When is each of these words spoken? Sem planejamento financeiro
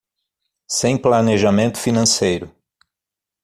Sem 0.67 0.97
planejamento 0.97 1.77
financeiro 1.77 2.51